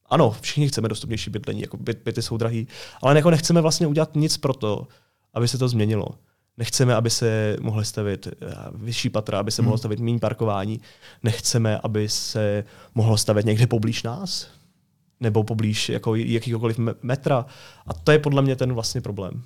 [0.07, 2.69] ano, všichni chceme dostupnější bydlení, jako byt, byty jsou drahý,
[3.03, 4.87] ale jako nechceme vlastně udělat nic pro to,
[5.35, 6.09] aby se to změnilo.
[6.57, 9.67] Nechceme, aby se mohly stavit eh, vyšší patra, aby se hmm.
[9.67, 10.81] mohlo stavit méně parkování.
[11.23, 14.49] Nechceme, aby se mohlo stavit někde poblíž nás,
[15.21, 17.47] nebo poblíž jako jakýkoliv metra.
[17.87, 19.43] A to je podle mě ten vlastně problém.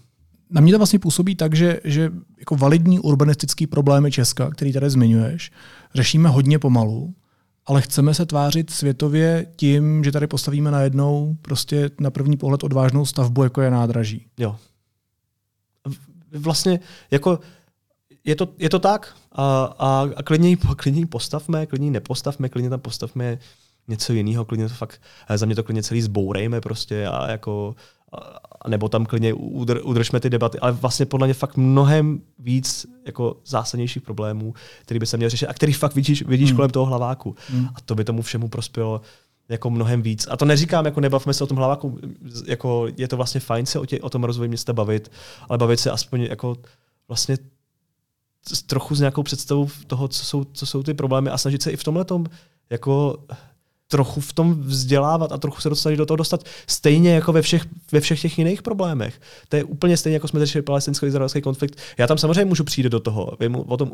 [0.50, 4.90] Na mě to vlastně působí tak, že, že jako validní urbanistický problémy Česka, který tady
[4.90, 5.50] zmiňuješ,
[5.94, 7.14] řešíme hodně pomalu,
[7.66, 13.06] ale chceme se tvářit světově tím, že tady postavíme najednou prostě na první pohled odvážnou
[13.06, 14.26] stavbu, jako je nádraží.
[14.38, 14.56] Jo.
[16.32, 16.80] Vlastně
[17.10, 17.38] jako
[18.24, 22.80] je to, je to tak a, a, a klidně, klidně postavme, klidně nepostavme, klidně tam
[22.80, 23.38] postavme
[23.88, 25.00] něco jiného, klidně to fakt,
[25.34, 27.74] za mě to klidně celý zbourejme prostě a jako
[28.68, 33.36] nebo tam klidně udr, udržme ty debaty, ale vlastně podle mě fakt mnohem víc jako
[33.46, 36.56] zásadnějších problémů, který by se měl řešit a který fakt vidíš, vidíš hmm.
[36.56, 37.36] kolem toho hlaváku.
[37.48, 37.66] Hmm.
[37.74, 39.00] A to by tomu všemu prospělo
[39.48, 40.26] jako mnohem víc.
[40.30, 41.98] A to neříkám, jako nebavme se o tom hlaváku,
[42.46, 45.10] jako je to vlastně fajn se o, tě, o tom rozvoji města bavit,
[45.48, 46.56] ale bavit se aspoň jako
[47.08, 47.36] vlastně
[48.66, 51.76] trochu s nějakou představou toho, co jsou, co jsou ty problémy a snažit se i
[51.76, 52.26] v tomhle tom
[52.70, 53.18] jako
[53.88, 56.44] trochu v tom vzdělávat a trochu se dostat do toho dostat.
[56.66, 59.20] Stejně jako ve všech, ve všech těch jiných problémech.
[59.48, 61.78] To je úplně stejně, jako jsme řešili palestinsko-izraelský konflikt.
[61.98, 63.92] Já tam samozřejmě můžu přijít do toho, vím o tom,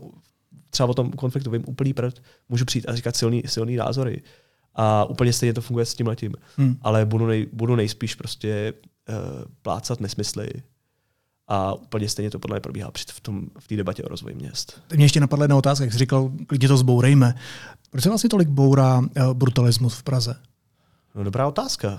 [0.71, 4.23] třeba o tom konfliktu vím úplný prd, můžu přijít a říkat silný, silný názory.
[4.75, 6.33] A úplně stejně to funguje s tím letím.
[6.57, 6.77] Hmm.
[6.83, 8.73] Ale budu, nej, budu nejspíš prostě
[9.09, 9.15] uh,
[9.63, 10.49] plácat nesmysly,
[11.49, 14.81] a úplně stejně to podle mě probíhá v, tom, v té debatě o rozvoji měst.
[14.95, 17.35] Mě ještě napadla jedna otázka, jak jsi říkal, klidně to zbourejme.
[17.91, 20.37] Proč se vlastně tolik bourá uh, brutalismus v Praze?
[21.15, 21.99] No dobrá otázka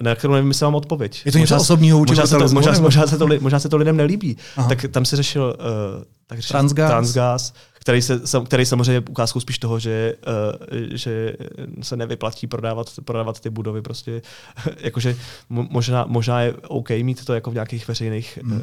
[0.00, 1.22] na kterou nevím, jestli mám odpověď.
[1.24, 3.96] Je to něco osobního možná se, to, možná, možná, se to, možná se to lidem
[3.96, 4.36] nelíbí.
[4.56, 4.68] Aha.
[4.68, 6.90] Tak tam se řešil, uh, tak řešil transgas.
[6.90, 11.36] transgas, který, se, který samozřejmě je ukázkou spíš toho, že, uh, že
[11.82, 13.82] se nevyplatí prodávat, prodávat ty budovy.
[13.82, 14.22] Prostě,
[14.80, 15.16] jakože
[15.48, 18.52] možná, možná je OK mít to jako v nějakých veřejných, hmm.
[18.52, 18.60] uh,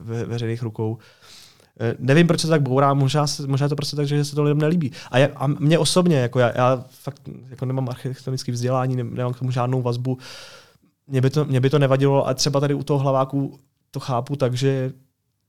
[0.00, 0.98] ve, veřejných rukou.
[1.98, 4.58] Nevím, proč se tak bourá, možná, možná je to prostě tak, že se to lidem
[4.58, 4.92] nelíbí.
[5.10, 9.38] A, já, a mě osobně, jako já, já fakt jako nemám architektonické vzdělání, nemám k
[9.38, 10.18] tomu žádnou vazbu,
[11.06, 13.58] mě by, to, mě by to nevadilo a třeba tady u toho hlaváku
[13.90, 14.92] to chápu tak, že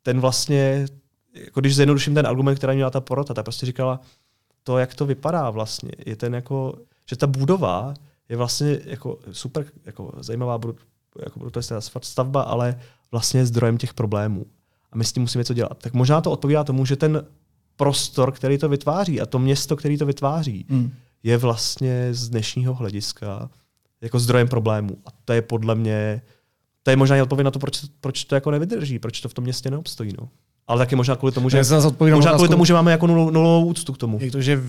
[0.04, 0.86] ten vlastně,
[1.34, 4.00] jako když zjednoduším ten argument, který měla ta porota, ta prostě říkala,
[4.64, 6.76] to, jak to vypadá vlastně, je ten jako,
[7.10, 7.94] že ta budova
[8.30, 10.78] je vlastně jako super jako zajímavá brut,
[11.22, 12.80] jako brutalistická stavba, ale
[13.12, 14.46] vlastně zdrojem těch problémů.
[14.92, 15.78] A my s tím musíme něco dělat.
[15.78, 17.26] Tak možná to odpovídá tomu, že ten
[17.76, 20.92] prostor, který to vytváří a to město, který to vytváří, mm.
[21.24, 23.50] je vlastně z dnešního hlediska
[24.02, 24.98] jako zdrojem problémů.
[25.06, 26.22] A to je podle mě,
[26.84, 29.34] to je možná i odpověď na to, proč, proč to jako nevydrží, proč to v
[29.34, 30.14] tom městě neobstojí.
[30.20, 30.30] No.
[30.70, 31.62] Ale taky možná kvůli tomu, že,
[32.14, 34.18] možná kvůli tomu, že máme jako nulovou, nulovou úctu k tomu.
[34.22, 34.62] Jak to, že,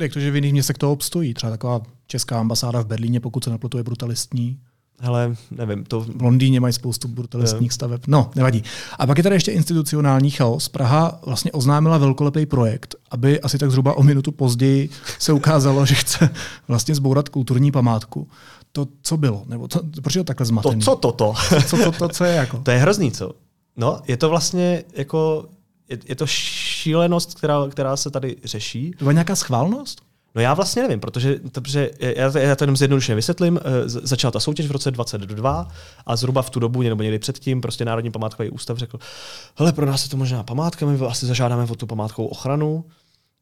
[0.00, 1.34] jak to, že v jiných městech to obstojí.
[1.34, 4.58] Třeba taková česká ambasáda v Berlíně, pokud se nepletu, je brutalistní.
[5.00, 5.84] Hele, nevím.
[5.84, 6.00] To...
[6.00, 8.00] V Londýně mají spoustu brutalistních staveb.
[8.06, 8.62] No, nevadí.
[8.98, 10.68] A pak je tady ještě institucionální chaos.
[10.68, 15.94] Praha vlastně oznámila velkolepý projekt, aby asi tak zhruba o minutu později se ukázalo, že
[15.94, 16.30] chce
[16.68, 18.28] vlastně zbourat kulturní památku
[18.72, 19.42] to, co bylo?
[19.46, 20.80] Nebo to, proč je to takhle zmatený?
[20.80, 21.34] To, co toto?
[21.66, 22.58] Co to, to, co je jako?
[22.58, 23.32] To je hrozný, co?
[23.78, 25.48] No, je to vlastně jako,
[25.88, 28.90] je, je to šílenost, která, která se tady řeší.
[28.90, 30.02] To byla nějaká schválnost?
[30.34, 33.60] No já vlastně nevím, protože, protože já, já to jenom zjednodušeně vysvětlím.
[33.62, 35.68] Eh, začala ta soutěž v roce 2022
[36.06, 38.98] a zhruba v tu dobu, nebo někdy předtím, prostě Národní památkový ústav řekl,
[39.56, 42.84] hele, pro nás je to možná památka, my asi zažádáme o tu památkovou ochranu,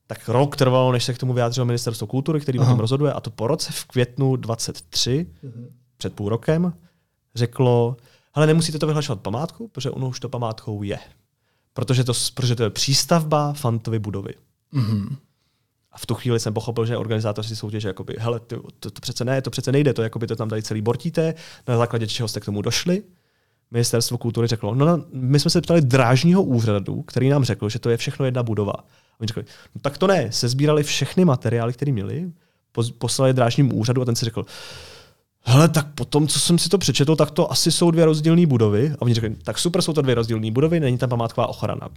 [0.07, 2.69] tak rok trvalo, než se k tomu vyjádřilo ministerstvo kultury, který Aha.
[2.69, 5.69] o tom rozhoduje, a to po roce v květnu 23, mhm.
[5.97, 6.73] před půl rokem,
[7.35, 7.97] řeklo,
[8.37, 10.99] ale nemusíte to vyhlašovat památku, protože ono už to památkou je.
[11.73, 14.35] Protože to, protože to je přístavba Fantovy budovy.
[14.73, 15.17] Mhm.
[15.93, 19.25] A v tu chvíli jsem pochopil, že organizátoři soutěže, jakoby, hele, to, to, to, přece
[19.25, 21.35] ne, to přece nejde, to, jakoby, to tam tady celý bortíte,
[21.69, 23.03] na základě čeho jste k tomu došli.
[23.71, 27.79] Ministerstvo kultury řeklo, no, no my jsme se ptali drážního úřadu, který nám řekl, že
[27.79, 28.73] to je všechno jedna budova.
[28.73, 29.45] A oni řekli,
[29.75, 32.33] no tak to ne, se sbírali všechny materiály, které měli,
[32.99, 34.47] poslali drážnímu úřadu a ten si řekl,
[35.47, 38.93] hele, tak potom, co jsem si to přečetl, tak to asi jsou dvě rozdílné budovy.
[38.93, 41.89] A oni řekli, tak super, jsou to dvě rozdílné budovy, není tam památková ochrana.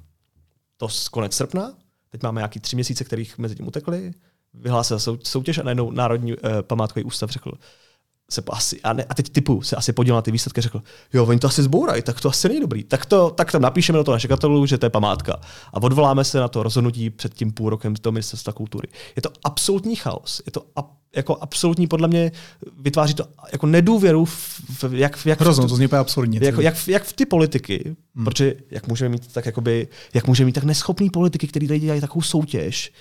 [0.78, 1.74] To z konec srpna,
[2.10, 4.14] teď máme nějaký tři měsíce, kterých mezi tím utekli,
[4.54, 7.52] vyhlásil soutěž a najednou Národní eh, památkový ústav řekl,
[8.30, 10.82] se asi, a, ne, a teď typu se asi podíval na ty výsledky a řekl,
[11.14, 12.84] jo, oni to asi zbourají, tak to asi není dobrý.
[12.84, 15.40] Tak, to, tak tam napíšeme do toho naše katalogu, že to je památka.
[15.74, 18.88] A odvoláme se na to rozhodnutí před tím půl rokem z toho ministerstva kultury.
[19.16, 20.42] Je to absolutní chaos.
[20.46, 22.32] Je to a, jako absolutní, podle mě,
[22.80, 26.40] vytváří to jako nedůvěru, v, v, jak, jak, Hrozno, to zní absurdně.
[26.44, 28.26] Jako, jak, jak, v ty politiky, hmm.
[28.26, 32.02] protože jak můžeme mít tak, jakoby, jak můžeme mít tak neschopný politiky, který tady dělají
[32.02, 32.92] takovou soutěž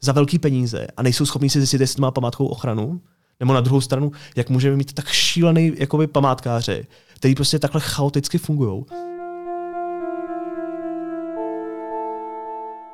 [0.00, 3.00] za velký peníze a nejsou schopní si zjistit, jestli má památkovou ochranu,
[3.42, 8.38] nebo na druhou stranu, jak můžeme mít tak šílený jakoby, památkáře, který prostě takhle chaoticky
[8.38, 8.84] fungují.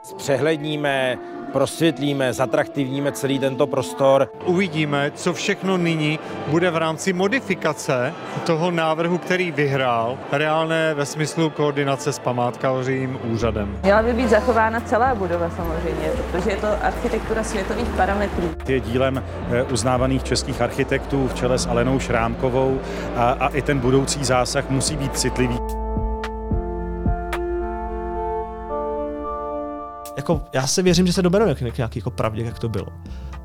[0.03, 1.19] Zpřehledníme,
[1.53, 4.31] prosvětlíme, zatraktivníme celý tento prostor.
[4.45, 8.15] Uvidíme, co všechno nyní bude v rámci modifikace
[8.47, 13.79] toho návrhu, který vyhrál, reálné ve smyslu koordinace s památkářím úřadem.
[13.83, 18.51] Měla by být zachována celá budova samozřejmě, protože je to architektura světových parametrů.
[18.69, 22.81] Je dílem eh, uznávaných českých architektů v čele s Alenou Šrámkovou
[23.17, 25.88] a, a i ten budoucí zásah musí být citlivý.
[30.19, 32.87] Jako, já se věřím, že se doberou k nějaký jako pravdě, jak to bylo.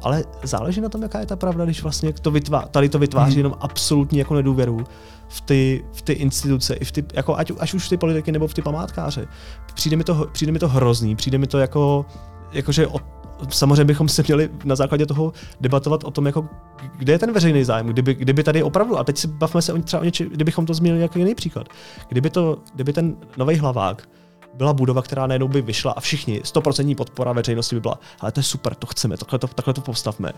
[0.02, 3.32] Ale záleží na tom, jaká je ta pravda, když vlastně to vytvá, tady to vytváří
[3.32, 3.38] hmm.
[3.38, 4.84] jenom absolutní jako nedůvěru
[5.28, 8.32] v ty, v ty instituce, i v ty, jako ať, až už v ty politiky
[8.32, 9.28] nebo v ty památkáře.
[9.74, 12.06] Přijde mi to, přijde mi to hrozný, přijde mi to jako,
[12.52, 13.04] jakože od,
[13.50, 16.50] samozřejmě bychom se měli na základě toho debatovat o tom, jako,
[16.98, 19.78] kde je ten veřejný zájem, kdyby, kdyby tady opravdu, a teď si bavme se o,
[19.78, 21.68] třeba o něči, kdybychom to zmínili jako jiný příklad,
[22.10, 24.08] kdyby, to, kdyby ten nový hlavák
[24.54, 28.40] byla budova, která najednou by vyšla a všichni, 100% podpora veřejnosti by byla, ale to
[28.40, 30.32] je super, to chceme, takhle to, takhle to postavme.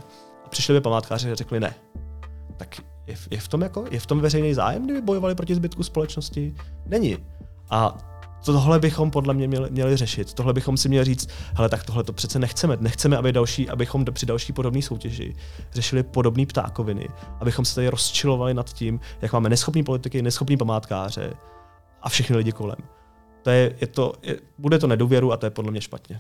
[0.46, 1.76] A přišli by památkáři a řekli ne.
[2.58, 5.84] Tak je, je, v tom jako, je v tom veřejný zájem, kdyby bojovali proti zbytku
[5.84, 6.56] společnosti?
[6.86, 7.18] Není.
[7.70, 7.98] A
[8.46, 10.34] tohle bychom podle mě měli, měli řešit.
[10.34, 12.78] Tohle bychom si měli říct, hele, tak tohle to přece nechceme.
[12.80, 15.36] Nechceme, aby další, abychom při další podobné soutěži
[15.74, 21.34] řešili podobné ptákoviny, abychom se tady rozčilovali nad tím, jak máme neschopní politiky, neschopní památkáře
[22.02, 22.78] a všechny lidi kolem
[23.46, 26.20] to je, je to, je, bude to nedůvěru a to je podle mě špatně.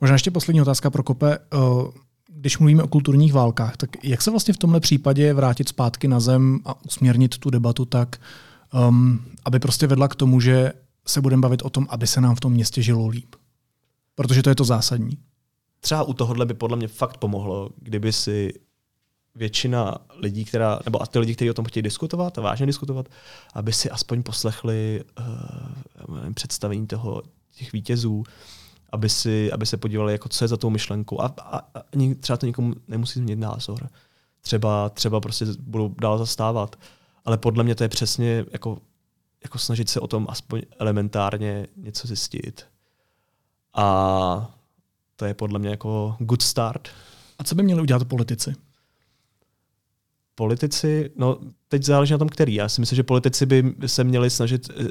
[0.00, 1.38] Možná ještě poslední otázka pro Kope.
[1.38, 1.56] Eh,
[2.28, 6.20] když mluvíme o kulturních válkách, tak jak se vlastně v tomhle případě vrátit zpátky na
[6.20, 8.20] zem a usměrnit tu debatu tak,
[8.88, 10.72] um, aby prostě vedla k tomu, že
[11.06, 13.34] se budeme bavit o tom, aby se nám v tom městě žilo líp?
[14.14, 15.18] Protože to je to zásadní.
[15.80, 18.52] Třeba u tohohle by podle mě fakt pomohlo, kdyby si
[19.36, 23.08] většina lidí, která, nebo a ty lidi, kteří o tom chtějí diskutovat a vážně diskutovat,
[23.54, 27.22] aby si aspoň poslechli uh, představení toho,
[27.56, 28.24] těch vítězů,
[28.92, 31.20] aby, si, aby se podívali, jako, co je za tou myšlenkou.
[31.20, 31.82] A, a, a
[32.20, 33.88] třeba to nikomu nemusí změnit názor.
[34.40, 36.76] Třeba, třeba prostě budou dál zastávat.
[37.24, 38.78] Ale podle mě to je přesně jako,
[39.42, 42.66] jako snažit se o tom aspoň elementárně něco zjistit.
[43.74, 44.56] A
[45.16, 46.88] to je podle mě jako good start.
[47.38, 48.54] A co by měli udělat politici?
[50.36, 52.54] Politici, no teď záleží na tom, který.
[52.54, 54.84] Já si myslím, že politici by se měli snažit eh,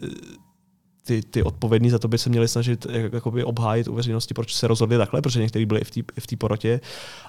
[1.06, 4.56] ty, ty odpovědní za to by se měli snažit eh, jakoby obhájit u veřejnosti, proč
[4.56, 5.82] se rozhodli takhle, protože někteří byli
[6.20, 6.82] v té porotě.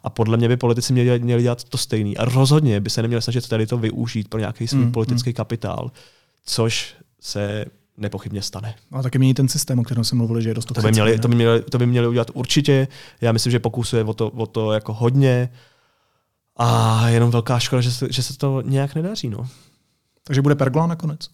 [0.03, 2.17] A podle mě by politici měli, měli dělat to stejný.
[2.17, 5.35] A rozhodně by se neměli snažit tady to využít pro nějaký svůj mm, politický mm.
[5.35, 5.91] kapitál,
[6.45, 7.65] což se
[7.97, 8.75] nepochybně stane.
[8.93, 11.19] A taky mění ten systém, o kterém jsem mluvil, že je dost to by, měli,
[11.19, 12.89] to, by měli, to by měli udělat určitě.
[13.21, 15.49] Já myslím, že pokusuje o to, o to jako hodně.
[16.57, 19.29] A jenom velká škoda, že se, že se to nějak nedaří.
[19.29, 19.49] No.
[20.25, 21.29] Takže bude pergola nakonec?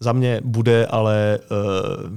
[0.00, 2.10] Za mě bude, ale uh,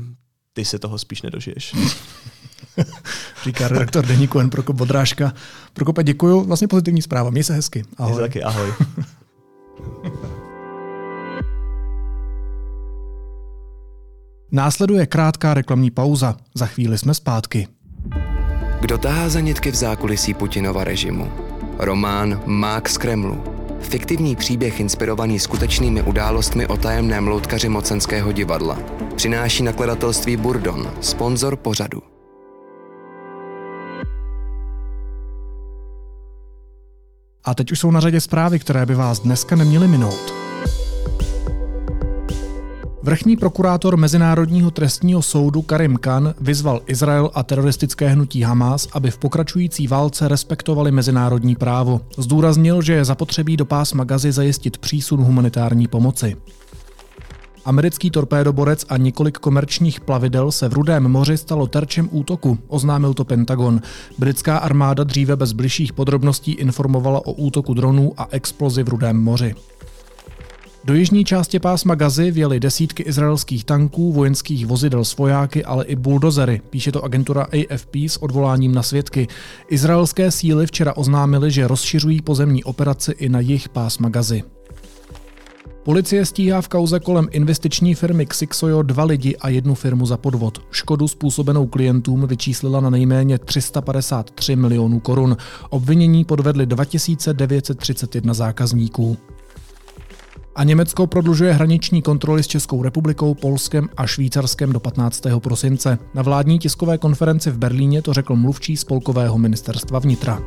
[0.54, 1.76] ty se toho spíš nedožiješ.
[3.44, 4.50] Říká redaktor Deníku N.
[4.50, 5.34] Prokop Bodrážka.
[5.74, 6.44] Prokope, děkuju.
[6.44, 7.30] Vlastně pozitivní zpráva.
[7.30, 7.86] Měj se hezky.
[7.98, 8.12] Ahoj.
[8.12, 8.74] Měj se taky, ahoj.
[14.52, 16.36] Následuje krátká reklamní pauza.
[16.56, 17.68] Za chvíli jsme zpátky.
[18.82, 21.53] Kdo tahá za nitky v zákulisí Putinova režimu?
[21.80, 23.44] Román Mák z Kremlu.
[23.80, 28.80] Fiktivní příběh inspirovaný skutečnými událostmi o tajemném loutkaři mocenského divadla.
[29.16, 32.02] Přináší nakladatelství Burdon, sponzor pořadu.
[37.44, 40.43] A teď už jsou na řadě zprávy, které by vás dneska neměly minout.
[43.04, 49.18] Vrchní prokurátor Mezinárodního trestního soudu Karim Khan vyzval Izrael a teroristické hnutí Hamas, aby v
[49.18, 52.02] pokračující válce respektovali mezinárodní právo.
[52.18, 56.36] Zdůraznil, že je zapotřebí do pásma Gazy zajistit přísun humanitární pomoci.
[57.66, 63.26] Americký torpédoborec a několik komerčních plavidel se v Rudém moři stalo terčem útoku, oznámil to
[63.26, 63.82] Pentagon.
[64.18, 69.56] Britská armáda dříve bez bližších podrobností informovala o útoku dronů a explozi v Rudém moři.
[70.86, 75.96] Do jižní části pásma Gazy vjeli desítky izraelských tanků, vojenských vozidel s vojáky, ale i
[75.96, 79.28] buldozery, píše to agentura AFP s odvoláním na svědky.
[79.70, 84.44] Izraelské síly včera oznámily, že rozšiřují pozemní operaci i na jih pásma Gazy.
[85.84, 90.62] Policie stíhá v kauze kolem investiční firmy Xixojo dva lidi a jednu firmu za podvod.
[90.72, 95.38] Škodu způsobenou klientům vyčíslila na nejméně 353 milionů korun.
[95.70, 99.18] Obvinění podvedli 2931 zákazníků.
[100.56, 105.24] A Německo prodlužuje hraniční kontroly s Českou republikou, Polskem a Švýcarskem do 15.
[105.40, 105.98] prosince.
[106.14, 110.40] Na vládní tiskové konferenci v Berlíně to řekl mluvčí spolkového ministerstva vnitra.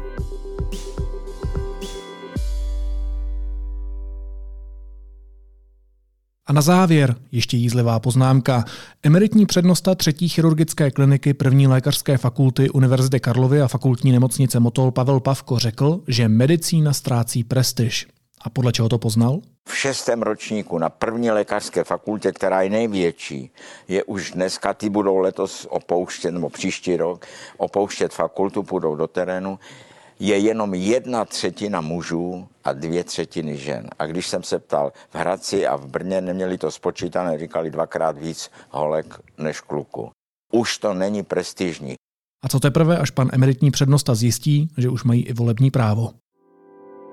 [6.47, 8.65] A na závěr ještě jízlivá poznámka.
[9.03, 15.21] Emeritní přednosta třetí chirurgické kliniky první lékařské fakulty Univerzity Karlovy a fakultní nemocnice Motol Pavel
[15.21, 18.07] Pavko řekl, že medicína ztrácí prestiž.
[18.47, 19.41] A podle čeho to poznal?
[19.69, 23.51] V šestém ročníku na první lékařské fakultě, která je největší,
[23.89, 29.59] je už dneska, ty budou letos opouštět, nebo příští rok, opouštět fakultu, půjdou do terénu,
[30.21, 33.91] je jenom jedna třetina mužů a dvě třetiny žen.
[33.99, 38.19] A když jsem se ptal, v Hradci a v Brně neměli to spočítané, říkali dvakrát
[38.19, 40.11] víc holek než kluku.
[40.53, 41.95] Už to není prestižní.
[42.45, 46.11] A co teprve, až pan emeritní přednosta zjistí, že už mají i volební právo.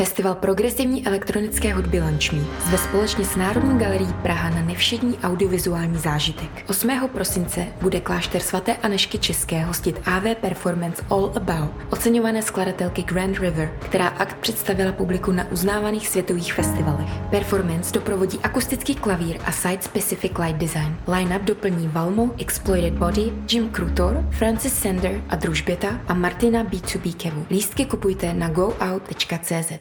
[0.00, 6.64] Festival progresivní elektronické hudby Lunchme zve společně s Národní galerií Praha na nevšední audiovizuální zážitek.
[6.68, 7.08] 8.
[7.12, 13.72] prosince bude klášter svaté Anešky České hostit AV Performance All About, oceňované skladatelky Grand River,
[13.78, 17.10] která akt představila publiku na uznávaných světových festivalech.
[17.30, 20.96] Performance doprovodí akustický klavír a site-specific light design.
[21.08, 27.46] Line-up doplní Valmo, Exploited Body, Jim Krutor, Francis Sender a Družběta a Martina B2B Kevu.
[27.50, 29.79] Lístky kupujte na goout.cz.